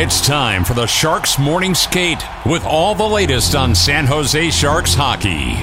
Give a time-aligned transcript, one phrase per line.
[0.00, 4.94] It's time for the Sharks Morning Skate with all the latest on San Jose Sharks
[4.94, 5.56] hockey.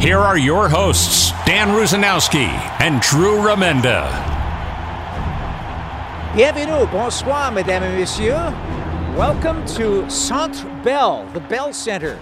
[0.00, 2.46] Here are your hosts, Dan Rusanowsky
[2.80, 4.06] and Drew Remenda.
[6.36, 8.54] Bienvenue, bonsoir, mesdames et messieurs.
[9.18, 12.16] Welcome to Centre Bell, the Bell Center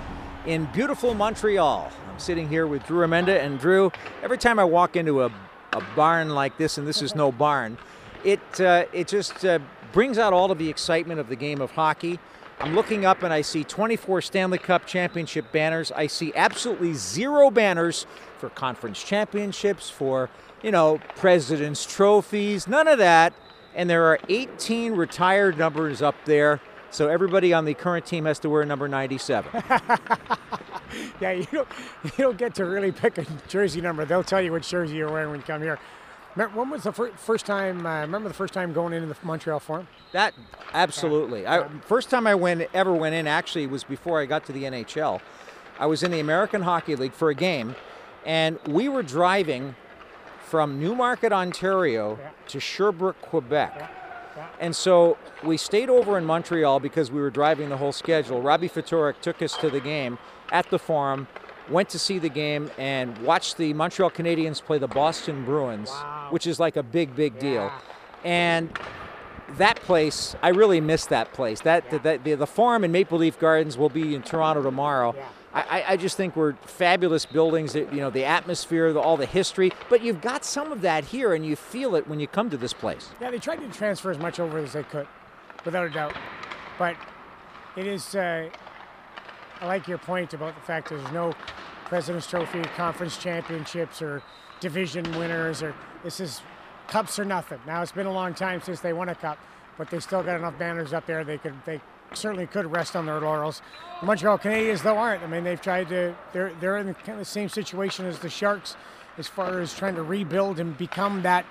[0.46, 1.92] in beautiful Montreal.
[2.10, 5.30] I'm sitting here with Drew Remenda, and Drew, every time I walk into a,
[5.74, 7.76] a barn like this, and this is no barn,
[8.24, 9.58] it, uh, it just uh,
[9.98, 12.20] brings out all of the excitement of the game of hockey.
[12.60, 15.90] I'm looking up and I see 24 Stanley Cup championship banners.
[15.90, 20.30] I see absolutely zero banners for conference championships, for,
[20.62, 23.32] you know, president's trophies, none of that.
[23.74, 26.60] And there are 18 retired numbers up there.
[26.92, 29.50] So everybody on the current team has to wear number 97.
[31.20, 31.68] yeah, you don't,
[32.04, 34.04] you don't get to really pick a jersey number.
[34.04, 35.80] They'll tell you which jersey you're wearing when you come here.
[36.34, 37.84] When was the fir- first time?
[37.84, 39.88] Uh, remember the first time going into the Montreal Forum?
[40.12, 40.34] That
[40.72, 41.46] absolutely.
[41.46, 44.64] I, first time I went ever went in actually was before I got to the
[44.64, 45.20] NHL.
[45.80, 47.74] I was in the American Hockey League for a game,
[48.24, 49.74] and we were driving
[50.44, 52.30] from Newmarket, Ontario, Yeah.
[52.48, 53.74] to Sherbrooke, Quebec.
[53.76, 54.46] Yeah.
[54.60, 58.40] And so we stayed over in Montreal because we were driving the whole schedule.
[58.40, 60.18] Robbie Ftorek took us to the game
[60.52, 61.26] at the Forum,
[61.70, 66.28] went to see the game, and watched the Montreal Canadiens play the Boston Bruins, Wow.
[66.30, 67.70] which is like a big, big deal.
[68.24, 68.70] And
[69.56, 71.60] that place, I really miss that place.
[71.62, 75.14] That, that the, the Forum in Maple Leaf Gardens will be in Toronto tomorrow.
[75.16, 75.28] Yeah.
[75.54, 77.72] I, I- I just think we're fabulous buildings.
[77.72, 79.72] that, You know, the atmosphere, the, all the history.
[79.88, 82.56] But you've got some of that here, and you feel it when you come to
[82.58, 83.08] this place.
[83.20, 85.06] Yeah, they tried to transfer as much over as they could,
[85.64, 86.14] without a doubt.
[86.78, 86.96] But
[87.76, 88.14] it is.
[88.14, 88.50] Uh,
[89.60, 91.32] I like your point about the fact there's no
[91.88, 94.22] President's Trophy, conference championships, or
[94.60, 96.42] division winners, or this is
[96.86, 97.60] cups or nothing.
[97.66, 99.38] Now it's been a long time since they won a cup,
[99.76, 101.24] but they still got enough banners up there.
[101.24, 101.54] They could.
[101.64, 101.80] They
[102.14, 103.62] certainly could rest on their laurels.
[104.00, 105.22] The Montreal Canadiens, though, aren't.
[105.22, 106.14] I mean, they've tried to.
[106.32, 108.76] They're they're in the kind of the same situation as the Sharks,
[109.16, 111.46] as far as trying to rebuild and become that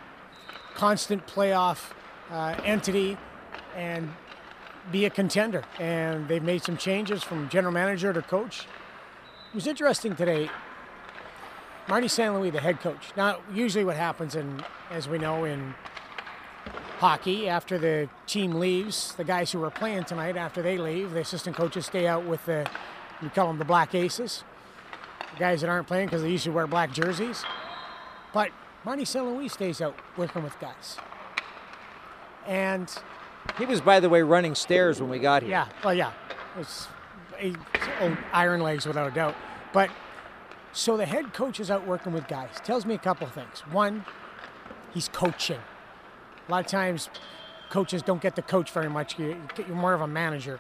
[0.76, 1.92] constant playoff
[2.32, 3.18] uh, entity
[3.76, 4.14] and
[4.92, 5.64] be a contender.
[5.80, 8.68] And they've made some changes from general manager to coach.
[9.58, 10.52] It was interesting today.
[11.88, 12.32] Marty St.
[12.32, 13.12] Louis, the head coach.
[13.18, 15.74] Now, usually what happens, in, as we know in
[17.00, 21.22] hockey, after the team leaves, the guys who are playing tonight, after they leave, the
[21.22, 22.70] assistant coaches stay out with the,
[23.20, 24.44] we call them the Black Aces,
[25.34, 27.44] the guys that aren't playing because they usually wear black jerseys.
[28.36, 28.52] But
[28.86, 29.26] Marty St.
[29.26, 30.98] Louis stays out working with guys.
[32.46, 32.96] And
[33.58, 35.50] He was, by the way, running stairs when we got here.
[35.50, 36.12] yeah, well, yeah,
[36.60, 36.90] it's
[37.40, 37.54] a,
[38.02, 39.36] oh, iron legs without a doubt.
[39.74, 39.90] But
[40.74, 42.50] so the head coach is out working with guys.
[42.64, 43.60] Tells me a couple things.
[43.72, 44.06] One,
[44.94, 45.60] he's coaching.
[46.48, 47.10] A lot of times,
[47.70, 49.18] coaches don't get to coach very much.
[49.20, 50.60] You- You're more of a manager.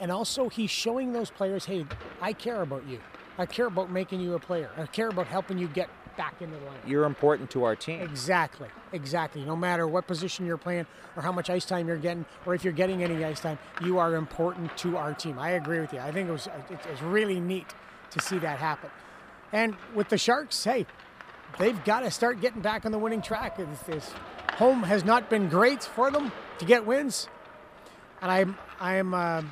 [0.00, 1.86] And also, he's showing those players, hey,
[2.20, 2.98] I care about you.
[3.38, 4.70] I care about making you a player.
[4.76, 6.86] I care about helping you get back into the lineup.
[6.88, 8.00] You're important to our team.
[8.00, 9.44] Exactly, exactly.
[9.44, 10.86] No matter what position you're playing
[11.16, 13.98] or how much ice time you're getting, or if you're getting any ice time, you
[13.98, 15.38] are important to our team.
[15.38, 16.00] I agree with you.
[16.00, 17.74] I think it was it- it's really neat
[18.10, 18.90] to see that happen.
[19.52, 20.86] And with the Sharks, hey,
[21.58, 23.58] they've got to start getting back on the winning track.
[23.58, 24.12] It's, this
[24.54, 27.28] home has not been great for them to get wins,
[28.22, 29.42] and I'm I'm uh,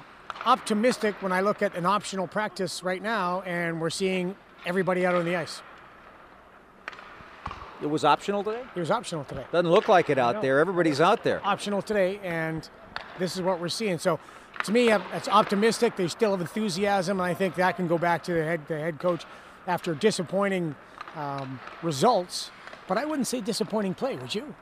[0.44, 4.34] optimistic when I look at an optional practice right now, and we're seeing
[4.66, 5.62] everybody out on the ice.
[7.82, 8.62] It was optional today?
[8.76, 9.44] It was optional today.
[9.50, 10.60] Doesn't look like it out there.
[10.60, 11.40] Everybody's out there.
[11.44, 12.68] optional today, and
[13.18, 13.98] this is what we're seeing.
[13.98, 14.20] So,
[14.64, 15.96] to me, that's optimistic.
[15.96, 18.78] They still have enthusiasm, and I think that can go back to the head the
[18.78, 19.24] head coach
[19.66, 20.76] after disappointing
[21.16, 22.50] um, results.
[22.86, 24.54] But I wouldn't say disappointing play, would you?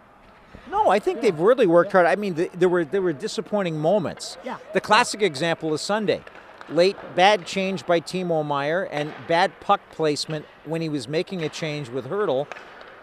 [0.71, 2.07] No, I think they've really worked hard.
[2.07, 4.39] I mean, th there were there were disappointing moments.
[4.45, 4.57] Yeah.
[4.73, 6.23] The classic example is Sunday.
[6.69, 11.49] Late bad change by Timo Meier and bad puck placement when he was making a
[11.49, 12.47] change with Hertl.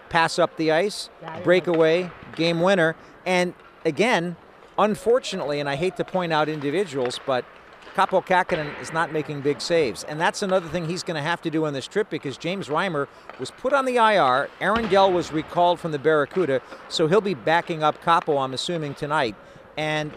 [0.10, 1.10] Pass up the ice,
[1.44, 2.96] breakaway, game winner.
[3.26, 4.36] And again,
[4.78, 7.46] unfortunately, and I hate to point out individuals, but
[7.96, 10.04] Kaapo Kähkönen is not making big saves.
[10.04, 12.68] And that's another thing he's going to have to do on this trip because James
[12.68, 13.08] Reimer
[13.40, 14.50] was put on the IR.
[14.62, 18.94] Aaron Dell was recalled from the Barracuda, so he'll be backing up Kaapo, I'm assuming,
[18.94, 19.36] tonight.
[19.78, 20.16] And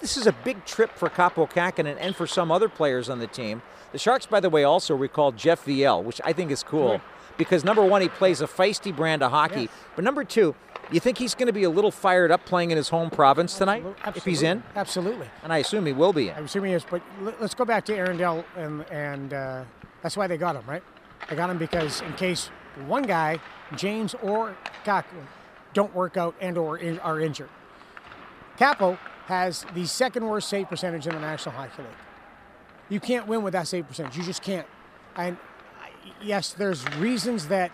[0.00, 3.26] this is a big trip for Kaapo Kähkönen and for some other players on the
[3.26, 3.60] team.
[3.92, 7.00] The Sharks, by the way, also recalled Jeff Viel, which I think is cool
[7.38, 9.62] because number one, he plays a feisty brand of hockey.
[9.62, 9.70] Yes.
[9.96, 10.54] But number two,
[10.90, 13.56] you think he's going to be a little fired up playing in his home province
[13.56, 14.18] tonight Absolutely.
[14.18, 14.62] if he's in?
[14.74, 15.28] Absolutely.
[15.42, 16.34] And I assume he will be in.
[16.34, 16.84] I assume he is.
[16.84, 17.02] But
[17.40, 19.64] let's go back to Aaron Dell, and and uh,
[20.02, 20.82] that's why they got him, right?
[21.28, 22.50] They got him because in case
[22.86, 23.38] one guy,
[23.76, 25.04] James or Kaapo,
[25.74, 27.50] don't work out and or in, are injured.
[28.58, 31.92] Kaapo has the second worst save percentage in the National Hockey League.
[32.88, 34.16] You can't win with that save percentage.
[34.16, 34.66] You just can't.
[35.16, 35.36] And
[36.22, 37.72] yes, there's reasons that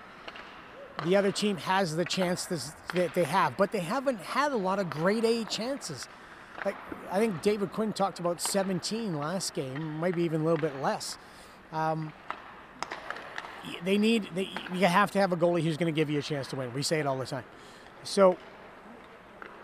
[1.04, 2.46] the other team has the chance
[2.94, 6.08] that they have, but they haven't had a lot of grade A chances.
[6.64, 6.76] Like
[7.10, 11.19] I think David Quinn talked about 17 last game, maybe even a little bit less.
[11.72, 12.12] Um,
[13.82, 16.22] they need they, you have to have a goalie who's going to give you a
[16.22, 16.72] chance to win.
[16.72, 17.44] We say it all the time.
[18.04, 18.37] So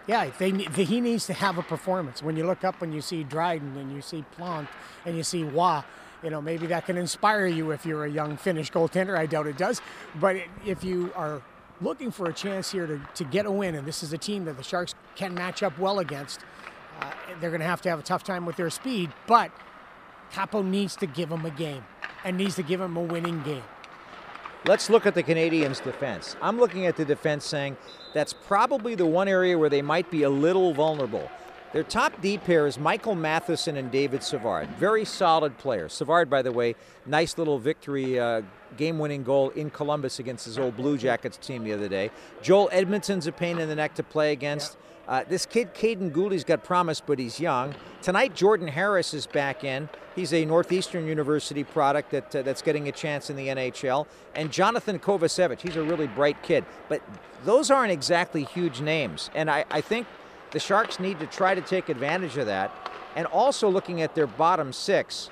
[0.07, 2.23] yeah, they, they, he needs to have a performance.
[2.23, 4.69] When you look up and you see Dryden and you see Plante
[5.05, 5.83] and you see Roy,
[6.23, 9.17] you know, maybe that can inspire you if you're a young Finnish goaltender.
[9.17, 9.81] I doubt it does.
[10.17, 10.37] But
[10.67, 11.43] if you are
[11.81, 14.45] looking for a chance here to, to get a win, and this is a team
[14.45, 16.41] that the Sharks can match up well against,
[17.01, 19.11] uh, they're going to have to have a tough time with their speed.
[19.27, 19.51] But
[20.33, 21.85] Kaapo needs to give them a game
[22.25, 23.63] and needs to give them a winning game.
[24.67, 26.37] Let's look at the Canadiens' defense.
[26.43, 27.79] I'm looking at the defense saying
[28.13, 31.31] that's probably the one area where they might be a little vulnerable.
[31.73, 34.69] Their top D pair is Michael Matheson and David Savard.
[34.71, 35.93] Very solid players.
[35.93, 36.75] Savard, by the way,
[37.07, 38.43] nice little victory, uh,
[38.77, 42.11] game winning goal in Columbus against his old Blue Jackets team the other day.
[42.43, 44.77] Joel Edmondson's a pain in the neck to play against.
[45.07, 47.75] Uh, this kid, Kaiden Guhle's got promise, but he's young.
[48.03, 49.89] Tonight, Jordan Harris is back in.
[50.17, 54.07] He's a Northeastern University product that, uh, that's getting a chance in the NHL.
[54.35, 56.65] And Jonathan Kovacevic, he's a really bright kid.
[56.89, 57.03] But
[57.45, 59.31] those aren't exactly huge names.
[59.35, 60.07] And I, I think
[60.53, 62.71] the Sharks need to try to take advantage of that.
[63.17, 65.31] And also looking at their bottom six,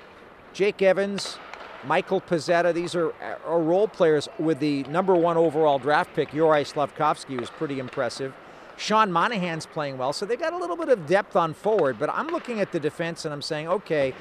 [0.53, 1.37] Jake Evans,
[1.85, 3.13] Michael Pezzetta, these are,
[3.45, 6.31] are role players with the number one overall draft pick.
[6.31, 8.33] Juraj Slafkovsky was pretty impressive.
[8.77, 11.97] Sean Monahan's playing well, so they got a little bit of depth on forward.
[11.99, 14.13] But I'm looking at the defense and I'm saying, okay,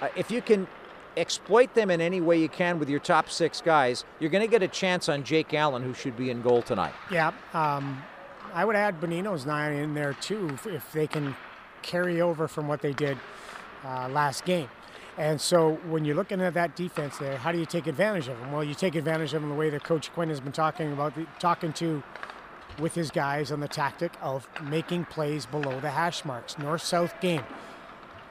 [0.00, 0.66] uh, if you can
[1.16, 4.50] exploit them in any way you can with your top six guys, you're going to
[4.50, 6.94] get a chance on Jake Allen, who should be in goal tonight.
[7.10, 8.02] Yeah, um,
[8.52, 11.34] I would add Bonino's nine in there too if they can
[11.82, 13.18] carry over from what they did
[13.84, 14.68] uh, last game.
[15.18, 18.38] And so when you're looking at that defense there, how do you take advantage of
[18.38, 18.52] them?
[18.52, 21.12] Well, you take advantage of them the way that Coach Quinn has been talking about,
[21.38, 22.02] talking to
[22.78, 27.42] with his guys on the tactic of making plays below the hash marks, north-south game.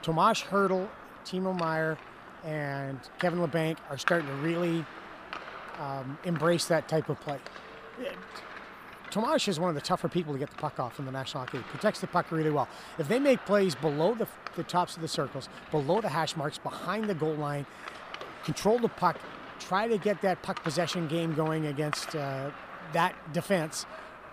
[0.02, 0.90] Tomas Hertl,
[1.24, 1.98] Timo Meier,
[2.44, 4.84] and Kevin Labanc are starting to really
[5.80, 7.38] um, embrace that type of play.
[9.12, 11.44] Tomas is one of the tougher people to get the puck off in the National
[11.44, 11.68] Hockey League.
[11.68, 12.68] Protects the puck really well.
[12.98, 16.58] If they make plays below the, the tops of the circles, below the hash marks,
[16.58, 17.66] behind the goal line,
[18.46, 19.20] control the puck,
[19.60, 22.50] try to get that puck possession game going against uh,
[22.94, 23.86] that defense,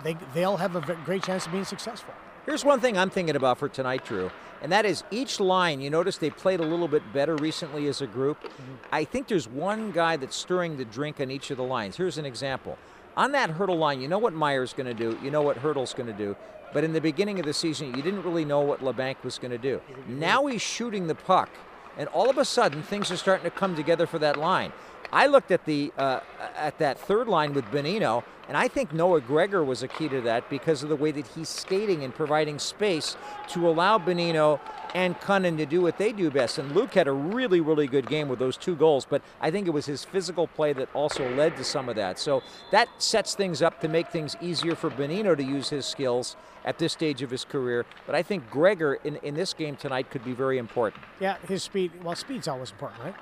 [0.05, 2.15] they, they'll have a great chance of being successful.
[2.47, 4.31] Here's one thing I'm thinking about for tonight, Drew,
[4.63, 5.81] and that is each line.
[5.81, 8.43] You notice they played a little bit better recently as a group.
[8.43, 8.75] Mm-hmm.
[8.91, 11.97] I think there's one guy that's stirring the drink on each of the lines.
[11.97, 12.79] Here's an example.
[13.19, 15.93] On that Hertl line, you know what Meier's going to do, you know what Hertl's
[15.93, 16.37] going to do.
[16.73, 19.51] But in the beginning of the season, you didn't really know what Labanc was going
[19.51, 19.81] to do.
[20.07, 21.51] Now he's shooting the puck,
[21.97, 24.73] and all of a sudden, things are starting to come together for that line.
[25.13, 26.21] I looked at the uh,
[26.57, 30.21] at that third line with Bonino, and I think Noah Gregor was a key to
[30.23, 33.17] that because of the way that he's skating and providing space
[33.49, 34.61] to allow Bonino
[34.95, 36.59] and Kunin to do what they do best.
[36.59, 39.67] And Luke had a really, really good game with those two goals, but I think
[39.67, 42.19] it was his physical play that also led to some of that.
[42.19, 46.37] So that sets things up to make things easier for Bonino to use his skills
[46.65, 47.87] at this stage of his career.
[48.07, 51.03] But I think Gregor in, in this game tonight could be very important.
[51.21, 53.15] Yeah, his speed, well, speed's always important, right?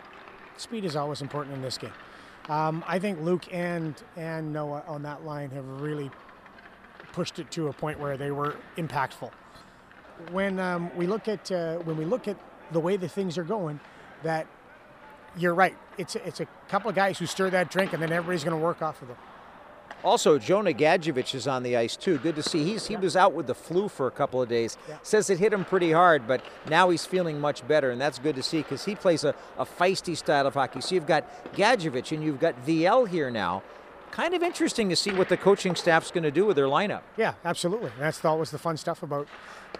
[0.56, 1.92] Speed is always important in this game.
[2.48, 6.10] Um, I think Luke and and Noah on that line have really
[7.12, 9.30] pushed it to a point where they were impactful.
[10.30, 12.36] When um, we look at uh, when we look at
[12.72, 13.80] the way the things are going,
[14.22, 14.46] that
[15.36, 15.76] you're right.
[15.98, 18.64] It's it's a couple of guys who stir that drink, and then everybody's going to
[18.64, 19.16] work off of them.
[20.06, 22.18] Also, Jonah Gadjovich is on the ice too.
[22.18, 22.62] Good to see.
[22.62, 24.78] He's he was out with the flu for a couple of days.
[24.88, 24.98] Yeah.
[25.02, 28.36] Says it hit him pretty hard, but now he's feeling much better, and that's good
[28.36, 30.80] to see because he plays a, a feisty style of hockey.
[30.80, 31.24] So you've got
[31.56, 33.64] Gadjovich and you've got Viel here now.
[34.10, 37.02] Kind of interesting to see what the coaching staff's going to do with their lineup.
[37.16, 37.90] Yeah, absolutely.
[37.98, 39.28] That's always the fun stuff about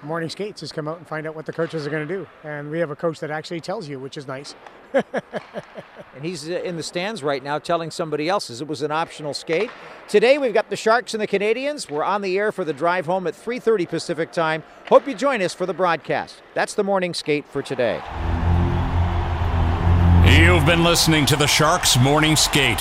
[0.03, 2.27] morning skates is come out and find out what the coaches are going to do.
[2.45, 4.55] And we have a coach that actually tells you, which is nice.
[4.93, 5.05] and
[6.23, 9.35] he's uh, in the stands right now telling somebody else as it was an optional
[9.35, 9.71] skate.
[10.09, 11.91] Today we've got the Sharks and the Canadiens.
[11.91, 14.63] We're on the air for the drive home at 3:30 Pacific time.
[14.89, 16.43] Hope you join us for the broadcast.
[16.55, 18.03] That's the morning skate for today.
[20.27, 22.81] You've been listening to the Sharks Morning Skate.